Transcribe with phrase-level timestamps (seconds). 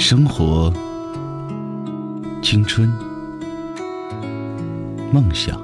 [0.00, 0.72] 生活、
[2.42, 2.88] 青春、
[5.12, 5.60] 梦想，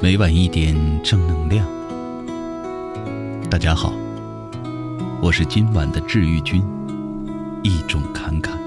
[0.00, 1.66] 每晚一点正能量。
[3.50, 3.92] 大家好，
[5.20, 6.64] 我是今晚的治愈君，
[7.62, 8.58] 一种侃侃。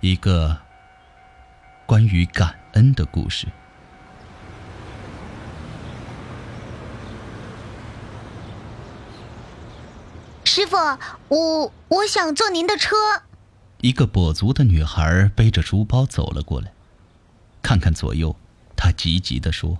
[0.00, 0.54] 一个
[1.86, 3.48] 关于感恩的故事。
[11.28, 12.96] 我我想坐您的车。
[13.80, 16.72] 一个跛足的女孩背着书包走了过来，
[17.62, 18.36] 看看左右，
[18.76, 19.78] 她急急地说：“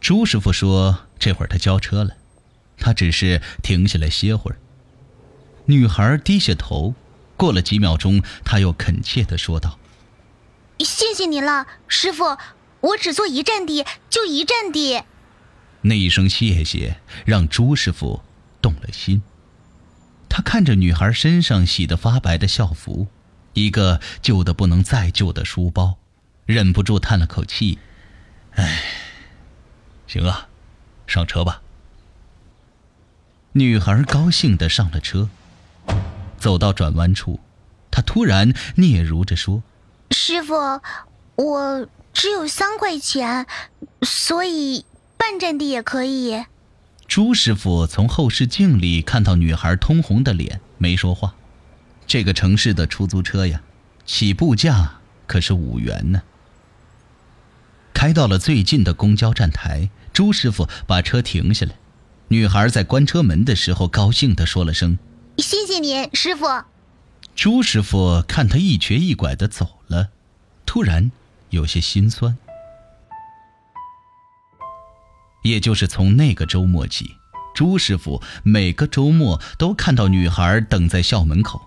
[0.00, 2.16] 朱师傅说这会儿他交车了，
[2.78, 4.58] 他只是停下来歇会儿。”
[5.66, 6.94] 女孩低下头，
[7.36, 9.78] 过了几秒钟，她又恳切地说道
[10.78, 12.36] ：“谢谢您了，师傅，
[12.80, 15.02] 我只坐一站地，就一站地。”
[15.82, 18.20] 那一声谢谢让朱师傅
[18.60, 19.22] 动了心。
[20.28, 23.06] 他看着女孩身上洗得发白的校服，
[23.54, 25.96] 一个旧的不能再旧的书包，
[26.44, 27.78] 忍不住叹了口气
[28.56, 28.82] ：“哎，
[30.06, 30.48] 行啊，
[31.06, 31.62] 上车吧。”
[33.52, 35.30] 女孩高兴地上了车，
[36.38, 37.40] 走到转弯处，
[37.90, 39.62] 她突然嗫嚅着说
[40.12, 40.54] ：“师傅，
[41.36, 43.46] 我只有三块钱，
[44.02, 44.84] 所以
[45.16, 46.44] 半站地也可以。”
[47.08, 51.34] 朱师傅从后视镜里看到女孩通红的脸，没说话。
[52.06, 53.62] 这个城市的出租车呀，
[54.04, 54.96] 起步价
[55.26, 56.22] 可是五元呢。
[57.94, 61.72] 开到了最近的公交站台，朱师傅把车停下来。
[62.28, 64.98] 女孩在关车门的时候，高兴地说了声
[65.38, 66.44] ：“谢谢您，师傅。”
[67.36, 70.08] 朱师傅看他一瘸一拐地走了，
[70.66, 71.10] 突然
[71.50, 72.36] 有些心酸。
[75.46, 77.16] 也就是从那个周末起，
[77.54, 81.60] 朱师傅每个周末都看到女孩等在校门口。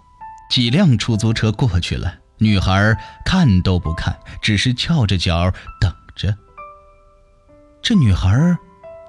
[0.50, 6.36] 几辆出租车过去了，女孩看都不看，只是翘着脚等着。
[7.82, 8.58] 这女孩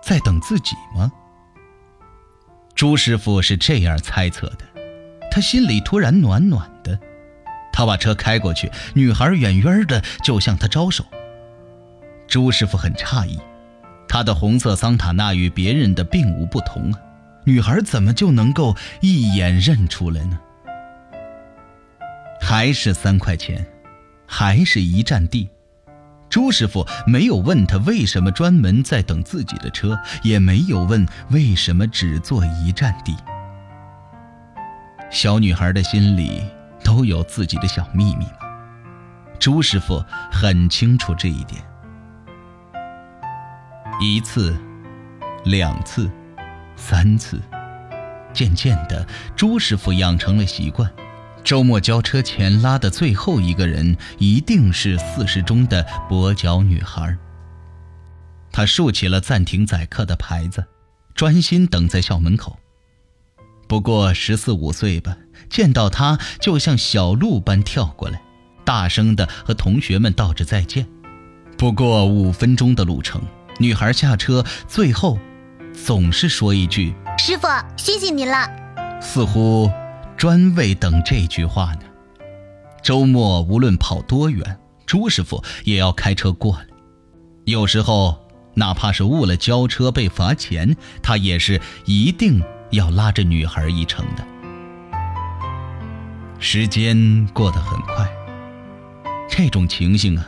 [0.03, 1.11] 在等自己吗？
[2.75, 4.65] 朱师傅是这样猜测的，
[5.31, 6.99] 他心里突然暖暖的。
[7.73, 11.05] 他把车开过去，女孩远远的就向他招手。
[12.29, 13.39] 朱师傅很诧异。
[14.13, 16.99] 他的红色桑塔纳与别人的并无不同啊，
[17.45, 20.37] 女孩怎么就能够一眼认出来呢？
[22.41, 23.65] 还是三块钱，
[24.27, 25.49] 还是一站地。
[26.29, 33.17] 朱师傅没有问他为什么专门在等自己的车，也没有问为什么只坐一站地。
[35.09, 36.43] 小女孩的心里
[36.83, 38.27] 都有自己的小秘密，
[39.39, 41.63] 朱师傅很清楚这一点。
[44.03, 44.57] 一次，
[45.45, 46.11] 两次，
[46.75, 47.39] 三次，
[48.33, 49.07] 渐渐的，
[49.37, 50.91] 朱师傅养成了习惯：
[51.45, 57.15] 周末交车前拉的最后一个人，一定是四十中的跛脚女孩。
[58.51, 60.65] 他竖起了暂停载客的牌子，
[61.15, 62.59] 专心等在校门口。
[63.69, 65.15] 不过十四五岁吧，
[65.51, 68.23] 见到他就像小鹿般跳过来，
[68.65, 70.87] 大声的和同学们道着再见。
[71.59, 73.21] 不过五分钟的路程。
[73.61, 75.19] 女孩下车，最后
[75.75, 78.49] 总是说一句：“师傅，谢谢您了。”
[79.03, 79.71] 似乎
[80.17, 81.83] 专为等这句话呢。
[82.83, 86.67] 周末无论跑多远，朱师傅也要开车过来。
[87.45, 88.19] 有时候
[88.55, 94.27] 哪怕是误了交车被罚钱，他也是一定要拉着女孩一程的。
[96.39, 98.09] 时间过得很快，
[99.29, 100.27] 这种情形啊，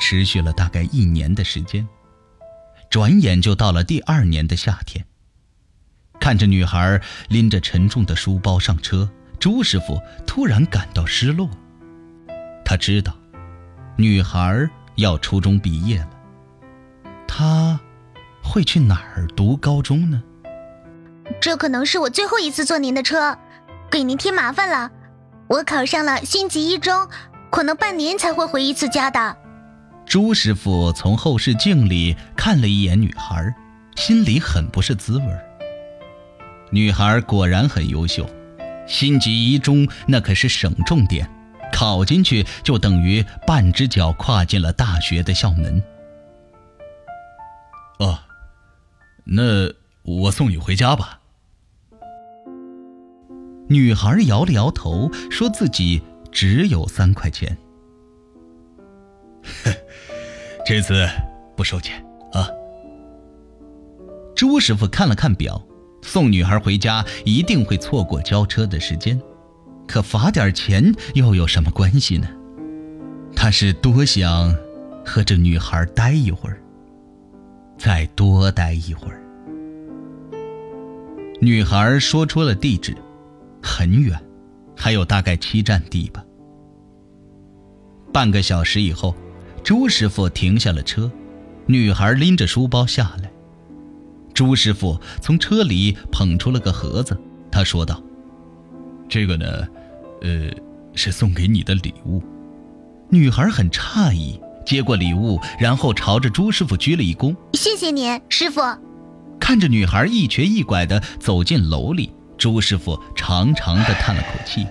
[0.00, 1.84] 持续了大概一年的时间。
[2.90, 5.04] 转眼就到了第二年的夏天。
[6.20, 11.48] 看着女孩拎着沉重的书包上车，朱师傅突然感到失落。
[12.64, 13.16] 他知道，
[13.96, 16.10] 女孩要初中毕业了，
[17.26, 17.78] 她
[18.42, 20.22] 会去哪儿读高中呢？
[21.40, 23.38] 这可能是我最后一次坐您的车，
[23.90, 24.90] 给您添麻烦了。
[25.46, 27.08] 我考上了星级一中，
[27.50, 29.36] 可能半年才会回一次家的。
[30.08, 33.54] 朱师傅从后视镜里看了一眼女孩，
[33.94, 35.26] 心里很不是滋味
[36.70, 38.26] 女孩果然很优秀，
[38.86, 41.28] 新级一中那可是省重点，
[41.70, 45.82] 考进去就等于半只脚跨进了大学的校门。
[47.98, 48.18] 哦，
[49.24, 49.70] 那
[50.02, 51.20] 我送你回家吧。
[53.68, 56.02] 女孩摇了摇头，说自己
[56.32, 57.58] 只有三块钱。
[59.64, 59.72] 哼
[60.68, 61.08] 这次
[61.56, 61.96] 不收钱，
[62.30, 62.46] 啊。
[64.36, 65.58] 朱师傅看了看表，
[66.02, 69.18] 送女孩回家一定会错过交车的时间，
[69.86, 72.28] 可罚点钱又有什么关系呢？
[73.34, 74.54] 他是多想
[75.06, 76.60] 和这女孩待一会儿，
[77.78, 79.22] 再多待一会儿。
[81.40, 82.94] 女孩说出了地址，
[83.62, 84.14] 很远，
[84.76, 86.22] 还有大概七站地吧。
[88.12, 89.14] 半个小时以后，
[89.68, 91.12] 朱师傅停下了车，
[91.66, 93.30] 女孩拎着书包下来。
[94.32, 97.14] 朱师傅从车里捧出了个盒子，
[97.52, 98.02] 他说道
[99.10, 99.46] ：“这个呢，
[100.22, 100.50] 呃，
[100.94, 102.22] 是送给你的礼物。”
[103.12, 108.62] 女孩很诧异，接过礼物，然后朝着朱师傅鞠了一躬：“谢谢您，师傅。”
[109.38, 114.66] 看着女孩一瘸一拐地走进楼里，朱师傅长长的叹了口气。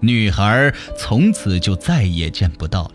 [0.00, 2.90] 女孩从此就再也见不到了，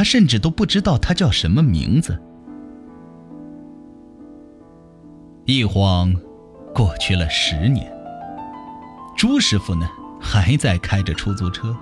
[0.00, 2.18] 他甚至都不知道他叫什么名字。
[5.44, 6.10] 一晃，
[6.74, 7.92] 过去了十年。
[9.14, 9.86] 朱师傅呢，
[10.18, 11.76] 还在开着出租车。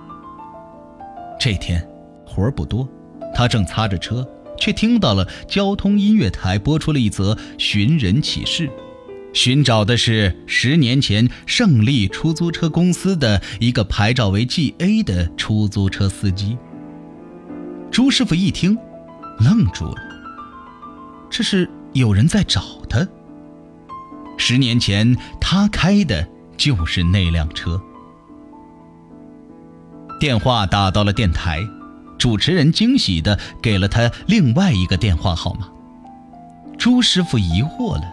[1.39, 1.81] 这天，
[2.25, 2.85] 活儿不多，
[3.33, 4.27] 他正擦着车。
[4.57, 8.69] 却听到了交通音乐台播出了一则寻人启事，
[9.31, 16.57] 寻找的是十年前胜利出租车公司的一个牌照为 G A 的出租车司机。
[17.99, 18.77] 朱师傅一听，
[19.39, 19.97] 愣住了。
[21.29, 23.05] 这是有人在找他。
[24.37, 26.25] 十年前他开的
[26.55, 27.77] 就是那辆车。
[30.17, 31.59] 电话打到了电台。
[32.17, 35.67] 主持人惊喜地给了他另外一个电话号码。
[36.77, 38.03] 朱师傅疑惑了，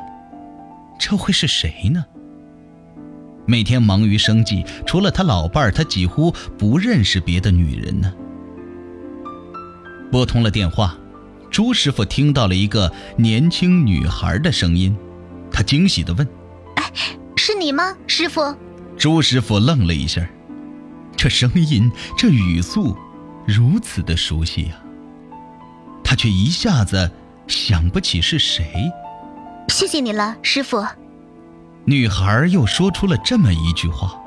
[0.98, 2.04] 这会是谁呢？
[3.46, 8.12] 每天忙于生计，除了他老伴儿，他几乎不认识别的女人呢。
[10.10, 10.96] 拨通了电话，
[11.50, 14.96] 朱师傅听到了一个年轻女孩的声音，
[15.50, 16.26] 他惊喜地问
[16.76, 16.92] ：“哎，
[17.36, 18.54] 是你吗，师傅？”
[18.96, 20.26] 朱师傅愣了一下，
[21.16, 22.96] 这声音，这语速。
[23.46, 24.82] 如此的熟悉呀，
[26.02, 27.08] 他却一下子
[27.46, 28.90] 想不起是谁。
[29.68, 30.84] 谢谢你了，师傅。
[31.84, 34.20] 女孩又说出了这么一句话。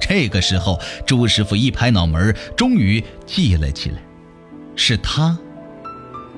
[0.00, 3.98] 这个时候，朱师傅一拍脑门，终于记了起来，
[4.80, 5.36] 是他，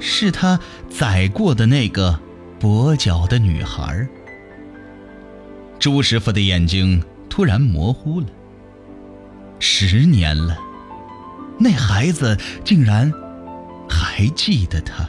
[0.01, 0.59] 是他
[0.89, 2.19] 宰过的那个
[2.59, 4.09] 跛脚的女孩。
[5.79, 8.27] 朱师傅的眼睛突然模糊了。
[9.59, 10.59] 十年了。
[11.59, 13.13] 那孩子竟然
[13.87, 15.07] 还记得他。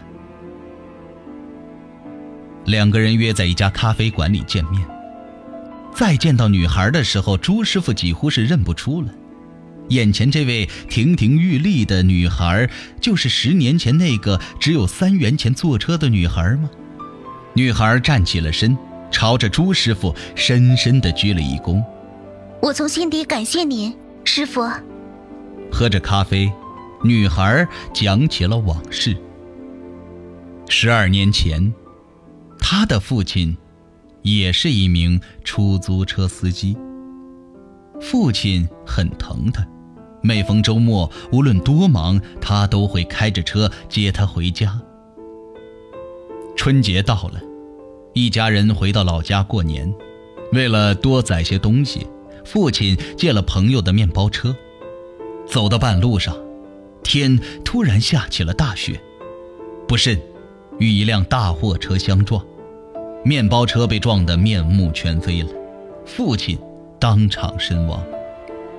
[2.65, 4.85] 两个人约在一家咖啡馆里见面。
[5.95, 9.09] 再见到女孩的时候，朱师傅几乎是认不出了，
[9.91, 12.69] 眼前这位亭亭玉立的女孩，
[13.01, 16.69] 就是十年前那个只有三元钱坐车的女孩吗？
[17.53, 18.77] 女孩站起了身，
[19.11, 21.83] 朝着朱师傅深深的鞠了一躬。
[22.61, 23.93] 我从心底感谢您，
[24.23, 24.61] 师傅。
[25.69, 26.49] 喝着咖啡，
[27.03, 29.15] 女孩讲起了往事。
[30.69, 31.73] 十二年前，
[32.57, 33.57] 她的父亲
[34.21, 36.77] 也是一名出租车司机。
[37.99, 39.67] 父亲很疼她，
[40.21, 44.79] 每逢周末，无论多忙，他都会开着车接她回家。
[46.55, 47.41] 春节到了，
[48.13, 49.91] 一家人回到老家过年，
[50.53, 52.05] 为了多载些东西，
[52.45, 54.55] 父亲借了朋友的面包车。
[55.47, 56.37] 走到半路上，
[57.03, 59.01] 天突然下起了大雪，
[59.87, 60.21] 不慎
[60.77, 62.45] 与一辆大货车相撞，
[63.25, 65.49] 面包车被撞得面目全非了，
[66.05, 66.57] 父亲
[66.99, 68.01] 当场身亡。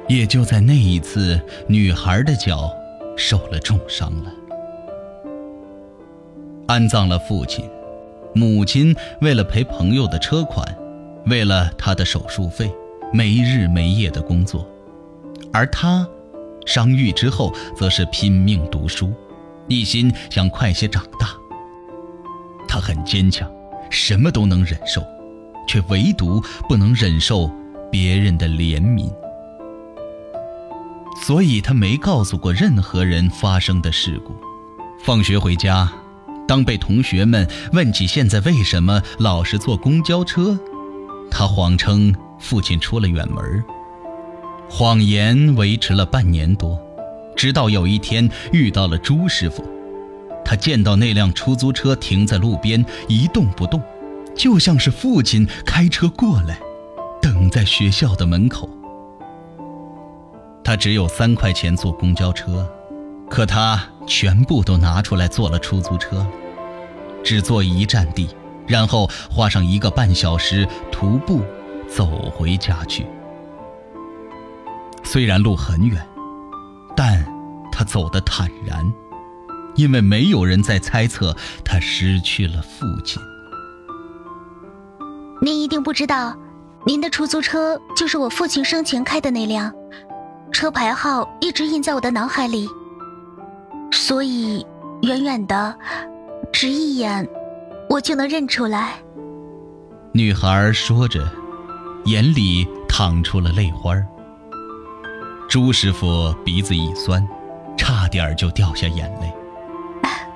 [0.08, 2.70] 也就在那一次，女孩的脚
[3.16, 4.32] 受了重伤了。
[6.66, 7.68] 安葬了父亲，
[8.34, 10.66] 母亲为了赔朋友的车款，
[11.26, 12.72] 为了他的手术费，
[13.12, 14.68] 没日没夜的工作，
[15.52, 16.06] 而他。
[16.64, 19.12] 伤愈之后，则是拼命读书，
[19.66, 21.30] 一心想快些长大。
[22.68, 23.50] 他很坚强，
[23.90, 25.02] 什么都能忍受，
[25.66, 27.50] 却唯独不能忍受
[27.90, 29.12] 别人的怜悯。
[31.20, 34.34] 所以他没告诉过任何人发生的事故。
[35.04, 35.90] 放学回家，
[36.46, 40.58] 当被同学们问起现在为什么老是坐公交车，
[41.30, 43.64] 他谎称父亲出了远门。
[44.68, 46.80] 谎言维持了半年多，
[47.36, 49.64] 直到有一天遇到了朱师傅。
[50.44, 53.80] 他见到那辆出租车停在路边一动不动，
[54.34, 56.58] 就像是父亲开车过来，
[57.20, 58.68] 等在学校的门口。
[60.72, 62.66] 他只有三块钱坐公交车，
[63.28, 66.26] 可他全部都拿出来坐了出租车。
[67.22, 68.30] 只坐一站地，
[68.66, 71.42] 然后花上一个半小时徒步
[71.86, 73.06] 走回家去。
[75.04, 76.02] 虽然路很远，
[76.96, 77.22] 但
[77.70, 78.90] 他走得坦然，
[79.74, 83.20] 因为没有人在猜测他失去了父亲。
[85.42, 86.34] 您一定不知道，
[86.86, 89.70] 您的出租车就是我父亲生前开的那辆，
[90.52, 92.68] 车牌号一直印在我的脑海里，
[93.90, 94.64] 所以
[95.02, 95.74] 远远的，
[96.52, 97.26] 只一眼，
[97.88, 98.92] 我就能认出来。
[100.12, 101.26] 女孩说着，
[102.04, 103.96] 眼里淌出了泪花。
[105.48, 107.26] 朱师傅鼻子一酸，
[107.76, 109.32] 差点就掉下眼泪。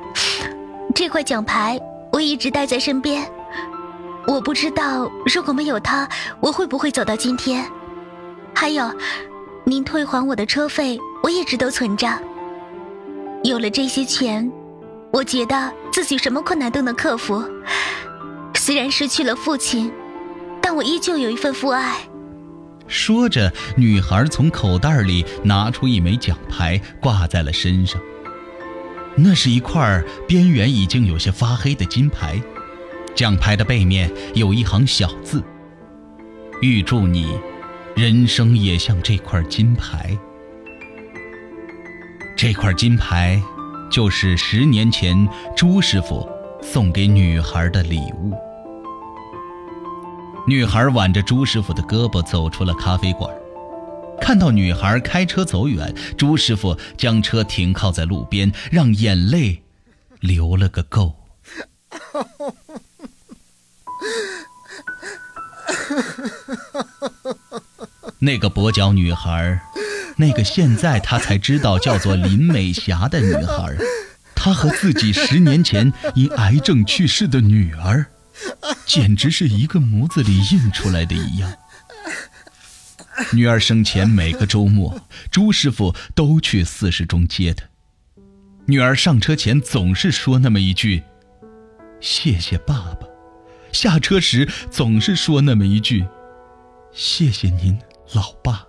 [0.94, 1.78] 这块奖牌
[2.10, 3.30] 我一直带在身边，
[4.26, 6.08] 我不知道如果没有它，
[6.40, 7.64] 我会不会走到今天。
[8.54, 8.90] 还有，
[9.68, 12.06] 您退还我的车费，我一直都存着。
[13.42, 14.48] 有了这些钱，
[15.12, 17.42] 我觉得自己什么困难都能克服。
[18.54, 19.90] 虽然失去了父亲，
[20.62, 21.96] 但我依旧有一份父爱。
[22.86, 28.00] 说着，女孩从口袋里拿出一枚奖牌，挂在了身上。
[29.16, 32.40] 那是一块边缘已经有些发黑的金牌，
[33.16, 35.42] 奖牌的背面有一行小字
[36.62, 37.36] ：“预祝你，
[37.96, 40.14] 人生也像这块金牌。”
[42.36, 43.42] 这块金牌，
[43.90, 45.26] 就是十年前
[45.56, 46.28] 朱师傅
[46.62, 48.34] 送给女孩的礼物。
[50.46, 53.34] 女孩挽着朱师傅的胳膊走出了咖啡馆，
[54.20, 59.62] 看到女孩开车走远，朱师傅将车停靠在路边，让眼泪
[60.20, 61.14] 流了个够。
[68.18, 69.60] 那个跛脚女孩，
[70.16, 73.76] 那个现在他才知道叫做林美霞的女孩，
[74.34, 78.06] 她和自己十年前因癌症去世的女儿。
[78.84, 81.52] 简直是一个模子里印出来的一样。
[83.32, 87.64] 女儿生前每个周末，朱师傅都去四十中接她。
[88.66, 91.02] 女儿上车前总是说那么一句
[92.00, 93.06] ：“谢谢爸爸。”
[93.72, 96.04] 下车时总是说那么一句
[96.92, 97.78] ：“谢谢您，
[98.12, 98.66] 老爸。”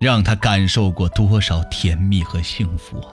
[0.00, 3.12] 让他感受过多少甜蜜和幸福啊！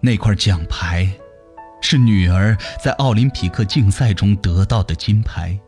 [0.00, 1.10] 那块奖牌。
[1.82, 5.58] 是女儿在奥林匹克竞赛中得到的金牌，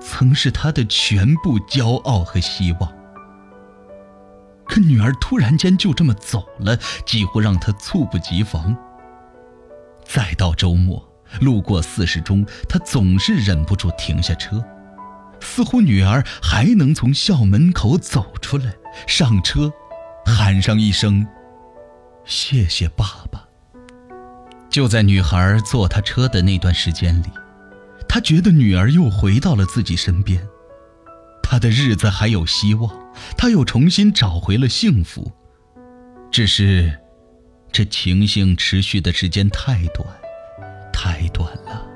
[0.00, 2.90] 曾是她的全部骄傲和希望。
[4.64, 8.74] 可女儿突然间就这么走了，几乎让她猝不及防。
[10.02, 11.06] 再到周末，
[11.42, 14.64] 路过四十中，他总是忍不住停下车，
[15.42, 18.72] 似乎女儿还能从校门口走出来，
[19.06, 19.70] 上车，
[20.24, 21.26] 喊上一声
[22.24, 23.44] ：“谢谢爸爸。”
[24.70, 27.26] 就在女孩坐他车的那段时间里，
[28.08, 30.42] 他觉得女儿又回到了自己身边，
[31.42, 32.90] 他的日子还有希望，
[33.36, 35.30] 他又重新找回了幸福。
[36.30, 36.98] 只是，
[37.70, 40.08] 这情形持续的时间太短，
[40.90, 41.86] 太短了。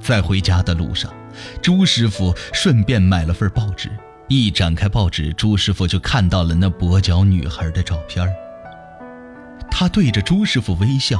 [0.00, 1.12] 在回家的路上，
[1.62, 3.90] 朱师傅顺便买了份报纸，
[4.28, 8.28] 一展开报纸，朱师傅就看到了那跛脚女孩的照片。
[9.70, 11.18] 他对着朱师傅微笑，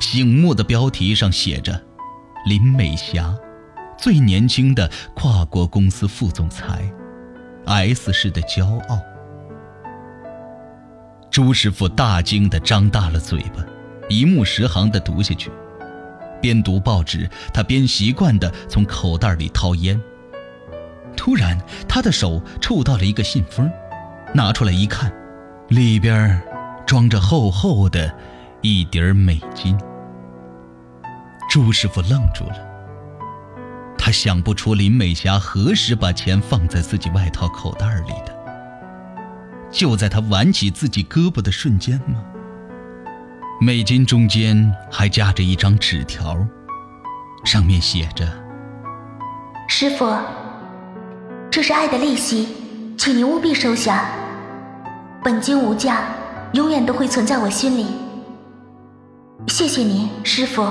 [0.00, 1.80] 醒目的标题上写着
[2.46, 3.34] ：“林美霞，
[3.98, 6.90] 最年轻的跨国公司副总裁
[7.66, 8.98] ，S 市的骄傲。”
[11.30, 13.64] 朱师傅大惊的张大了嘴巴，
[14.08, 15.50] 一目十行的读下去。
[16.42, 19.98] 边读报纸，他边习惯地从口袋里掏烟。
[21.16, 21.58] 突然，
[21.88, 23.70] 他的手触到了一个信封，
[24.34, 25.10] 拿出来一看，
[25.68, 26.42] 里边……
[26.84, 28.12] 装着厚厚的
[28.60, 29.78] 一叠美金，
[31.48, 32.56] 朱师傅愣住了。
[33.96, 38.36] 他想不出林美霞何时把钱放在自己外套口袋里的。
[39.70, 42.22] 就在他挽起自己胳膊的瞬间吗？
[43.64, 46.36] 美金中间还夹着一张纸条，
[47.44, 48.26] 上面写着
[49.70, 50.12] ：“师傅，
[51.48, 52.48] 这是爱的利息，
[52.98, 54.06] 请您务必收下，
[55.22, 56.00] 本金无价。”
[56.54, 57.86] 永远都会存在我心里。
[59.46, 60.66] 谢谢您，师傅。